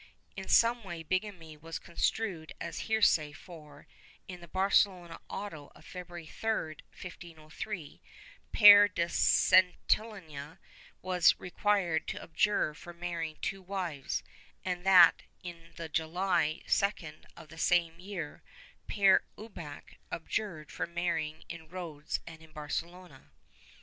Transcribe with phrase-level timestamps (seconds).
[0.00, 0.02] ^
[0.34, 3.86] In some way bigamy was construed as heresy for,
[4.28, 8.00] in the Barcelona auto of February 3, 1503,
[8.50, 10.58] Pere de Sentillana
[11.02, 14.22] was required to abjure for marrying two wives,
[14.64, 15.20] and in that
[15.78, 18.42] of July 2, of the same year,
[18.86, 23.30] Pere Ubach abjured for marrying in Rhodes and in Barcelona.